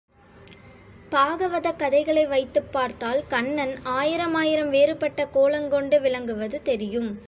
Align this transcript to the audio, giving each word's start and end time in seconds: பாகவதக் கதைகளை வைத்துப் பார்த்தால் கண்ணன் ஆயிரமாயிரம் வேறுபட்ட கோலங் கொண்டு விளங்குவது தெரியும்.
பாகவதக் 1.09 1.79
கதைகளை 1.79 2.25
வைத்துப் 2.25 2.71
பார்த்தால் 2.71 3.21
கண்ணன் 3.27 3.75
ஆயிரமாயிரம் 3.83 4.69
வேறுபட்ட 4.69 5.27
கோலங் 5.33 5.67
கொண்டு 5.67 6.01
விளங்குவது 6.01 6.61
தெரியும். 6.61 7.11